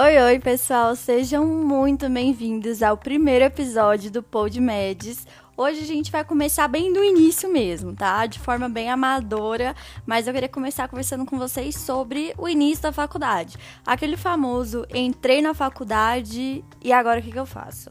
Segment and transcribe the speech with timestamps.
[0.00, 5.26] Oi, oi, pessoal, sejam muito bem-vindos ao primeiro episódio do Pod Medes.
[5.56, 8.24] Hoje a gente vai começar bem do início mesmo, tá?
[8.26, 9.74] De forma bem amadora,
[10.06, 13.56] mas eu queria começar conversando com vocês sobre o início da faculdade.
[13.84, 17.90] Aquele famoso entrei na faculdade e agora o que, que eu faço?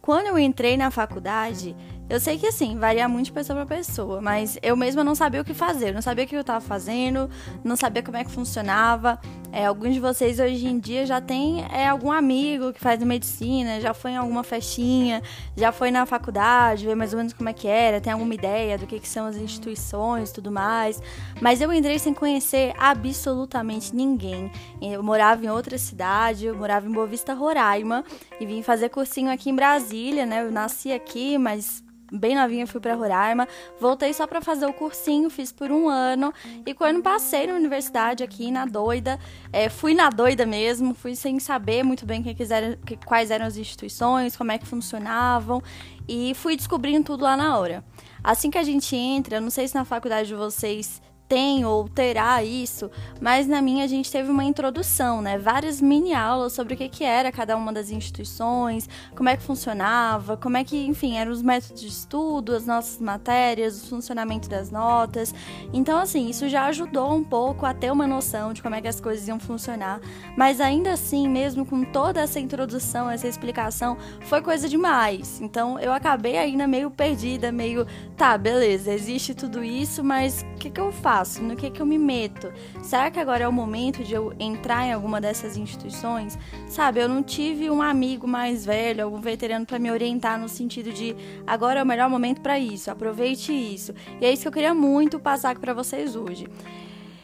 [0.00, 1.76] Quando eu entrei na faculdade,
[2.08, 5.42] eu sei que assim, varia muito de pessoa para pessoa, mas eu mesma não sabia
[5.42, 7.28] o que fazer, não sabia o que eu estava fazendo,
[7.62, 9.20] não sabia como é que funcionava.
[9.50, 13.80] É, alguns de vocês hoje em dia já tem é, algum amigo que faz medicina,
[13.80, 15.22] já foi em alguma festinha,
[15.56, 18.76] já foi na faculdade, vê mais ou menos como é que era, tem alguma ideia
[18.76, 21.00] do que, que são as instituições tudo mais.
[21.40, 24.50] Mas eu entrei sem conhecer absolutamente ninguém.
[24.82, 28.04] Eu morava em outra cidade, eu morava em Boa Vista, Roraima,
[28.38, 30.42] e vim fazer cursinho aqui em Brasília, né?
[30.42, 33.46] Eu nasci aqui, mas bem novinha, fui para Roraima,
[33.80, 36.32] voltei só para fazer o cursinho, fiz por um ano.
[36.66, 39.18] E quando passei na universidade aqui na doida,
[39.52, 43.46] é, fui na doida mesmo, fui sem saber muito bem que quiseram, que, quais eram
[43.46, 45.62] as instituições, como é que funcionavam.
[46.08, 47.84] E fui descobrindo tudo lá na hora.
[48.24, 52.42] Assim que a gente entra, não sei se na faculdade de vocês tem ou terá
[52.42, 52.90] isso,
[53.20, 55.36] mas na minha a gente teve uma introdução, né?
[55.36, 59.42] Várias mini aulas sobre o que, que era cada uma das instituições, como é que
[59.42, 64.48] funcionava, como é que, enfim, eram os métodos de estudo, as nossas matérias, o funcionamento
[64.48, 65.34] das notas.
[65.72, 68.88] Então, assim, isso já ajudou um pouco a ter uma noção de como é que
[68.88, 70.00] as coisas iam funcionar,
[70.36, 75.40] mas ainda assim, mesmo com toda essa introdução, essa explicação, foi coisa demais.
[75.42, 80.70] Então, eu acabei ainda meio perdida, meio, tá, beleza, existe tudo isso, mas o que,
[80.70, 81.17] que eu faço?
[81.18, 81.42] Faço?
[81.42, 82.52] No que, que eu me meto?
[82.82, 86.38] Será que agora é o momento de eu entrar em alguma dessas instituições?
[86.68, 90.92] Sabe, eu não tive um amigo mais velho, algum veterano para me orientar no sentido
[90.92, 93.92] de agora é o melhor momento para isso, aproveite isso.
[94.20, 96.46] E é isso que eu queria muito passar para vocês hoje.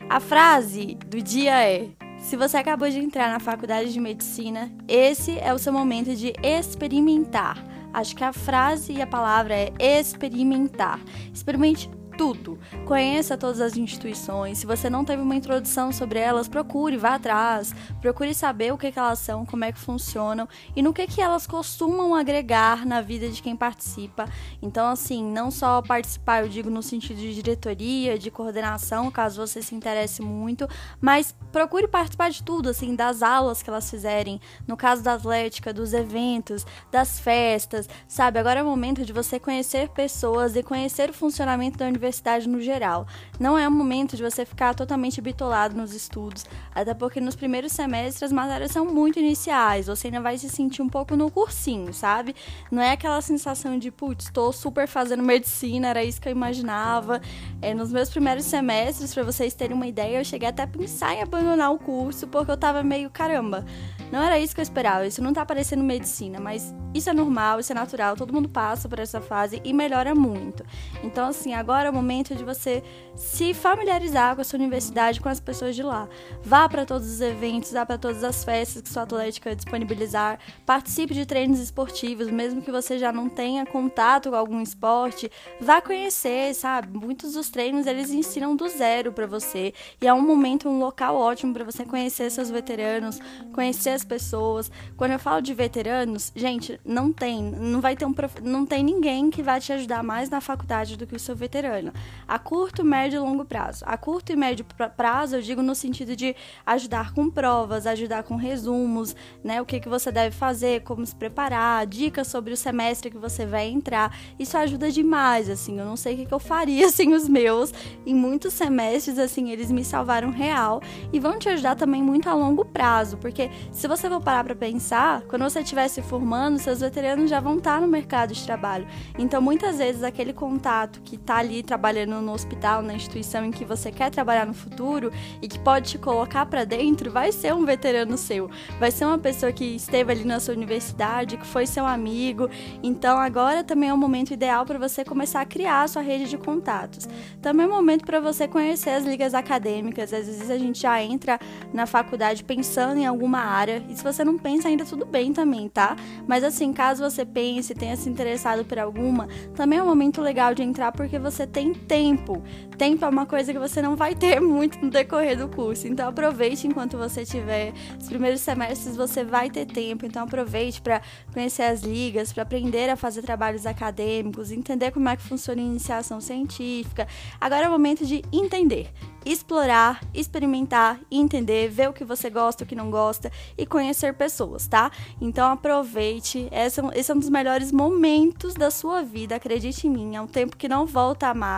[0.09, 5.39] A frase do dia é: se você acabou de entrar na faculdade de medicina, esse
[5.39, 7.65] é o seu momento de experimentar.
[7.93, 10.99] Acho que a frase e a palavra é experimentar.
[11.33, 12.59] Experimente tudo.
[12.87, 14.59] Conheça todas as instituições.
[14.59, 17.75] Se você não teve uma introdução sobre elas, procure, vá atrás.
[18.01, 21.21] Procure saber o que, que elas são, como é que funcionam e no que, que
[21.21, 24.27] elas costumam agregar na vida de quem participa.
[24.63, 29.61] Então, assim, não só participar, eu digo no sentido de diretoria, de coordenação, caso você
[29.63, 30.69] se interesse muito,
[31.01, 35.73] mas procure participar de tudo, assim, das aulas que elas fizerem, no caso da atlética,
[35.73, 38.39] dos eventos, das festas, sabe?
[38.39, 42.49] Agora é o momento de você conhecer pessoas e conhecer o funcionamento da universidade universidade
[42.49, 43.07] no geral.
[43.41, 46.45] Não é o momento de você ficar totalmente bitolado nos estudos,
[46.75, 50.83] até porque nos primeiros semestres as matérias são muito iniciais, você ainda vai se sentir
[50.83, 52.35] um pouco no cursinho, sabe?
[52.71, 57.21] Não é aquela sensação de, putz, estou super fazendo medicina, era isso que eu imaginava.
[57.63, 61.15] É, nos meus primeiros semestres, para vocês terem uma ideia, eu cheguei até a pensar
[61.15, 63.65] em abandonar o curso, porque eu tava meio, caramba,
[64.13, 67.59] não era isso que eu esperava, isso não tá parecendo medicina, mas isso é normal,
[67.59, 70.65] isso é natural, todo mundo passa por essa fase e melhora muito.
[71.03, 72.83] Então, assim, agora momento de você
[73.17, 76.09] se familiarizar com a sua universidade, com as pessoas de lá.
[76.43, 81.15] Vá para todos os eventos, vá para todas as festas que sua atlética disponibilizar, participe
[81.15, 86.55] de treinos esportivos, mesmo que você já não tenha contato com algum esporte, vá conhecer,
[86.55, 86.99] sabe?
[86.99, 91.17] Muitos dos treinos eles ensinam do zero para você e é um momento, um local
[91.17, 93.19] ótimo para você conhecer seus veteranos,
[93.53, 94.71] conhecer as pessoas.
[94.97, 98.41] Quando eu falo de veteranos, gente, não tem, não vai ter um prof...
[98.43, 101.84] não tem ninguém que vai te ajudar mais na faculdade do que o seu veterano.
[102.27, 103.85] A curto, médio e longo prazo.
[103.87, 104.65] A curto e médio
[104.97, 106.35] prazo, eu digo no sentido de
[106.65, 111.15] ajudar com provas, ajudar com resumos, né, o que que você deve fazer, como se
[111.15, 114.17] preparar, dicas sobre o semestre que você vai entrar.
[114.39, 115.79] Isso ajuda demais, assim.
[115.79, 117.73] Eu não sei o que, que eu faria sem os meus.
[118.07, 120.81] Em muitos semestres, assim, eles me salvaram real
[121.13, 124.55] e vão te ajudar também muito a longo prazo, porque se você for parar para
[124.55, 128.87] pensar, quando você estiver se formando, seus veteranos já vão estar no mercado de trabalho.
[129.19, 133.65] Então, muitas vezes, aquele contato que está ali trabalhando no hospital, na instituição em que
[133.65, 135.11] você quer trabalhar no futuro
[135.43, 138.49] e que pode te colocar para dentro, vai ser um veterano seu.
[138.79, 142.49] Vai ser uma pessoa que esteve ali na sua universidade, que foi seu amigo.
[142.81, 146.31] Então, agora também é o momento ideal para você começar a criar a sua rede
[146.31, 147.09] de contatos.
[147.43, 150.13] Também é o momento para você conhecer as ligas acadêmicas.
[150.13, 151.41] Às vezes a gente já entra
[151.73, 155.69] na faculdade pensando em alguma área, e se você não pensa ainda tudo bem também,
[155.69, 155.97] tá?
[156.25, 160.55] Mas assim, caso você pense, tenha se interessado por alguma, também é um momento legal
[160.55, 162.43] de entrar porque você tem tempo.
[162.77, 165.87] Tempo é uma coisa que você não vai ter muito no decorrer do curso.
[165.87, 167.73] Então aproveite enquanto você tiver.
[167.99, 171.01] Os primeiros semestres você vai ter tempo, então aproveite para
[171.33, 175.65] conhecer as ligas, para aprender a fazer trabalhos acadêmicos, entender como é que funciona a
[175.65, 177.07] iniciação científica.
[177.41, 178.91] Agora é o momento de entender
[179.25, 184.67] explorar, experimentar, entender, ver o que você gosta, o que não gosta e conhecer pessoas,
[184.67, 184.91] tá?
[185.21, 190.17] Então aproveite, é, esse é um dos melhores momentos da sua vida, acredite em mim,
[190.17, 191.54] é um tempo que não volta mais.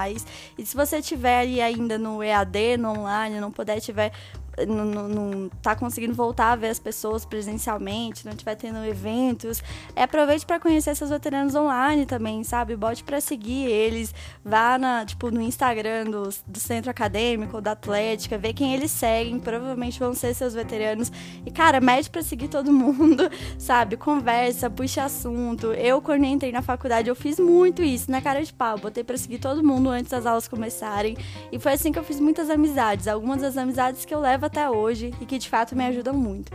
[0.59, 4.13] E se você estiver aí ainda no EAD, no online, não puder tiver
[4.65, 9.63] não, não, tá conseguindo voltar a ver as pessoas presencialmente, não estiver tendo eventos,
[9.95, 12.75] é, aproveite para conhecer seus veteranos online também, sabe?
[12.77, 14.15] Bote para seguir eles,
[14.45, 19.39] vá na, tipo, no Instagram do, do centro acadêmico, da Atlética, vê quem eles seguem,
[19.39, 21.13] provavelmente vão ser seus veteranos.
[21.45, 23.97] E, cara, mede para seguir todo mundo, sabe?
[23.97, 25.73] Conversa, puxa assunto.
[25.73, 28.79] Eu, quando entrei na faculdade, eu fiz muito isso, na cara de pau.
[28.79, 31.17] Botei para seguir todo mundo antes das aulas começarem.
[31.53, 33.07] E foi assim que eu fiz muitas amizades.
[33.07, 36.53] Algumas das amizades que eu levo até hoje e que de fato me ajudam muito.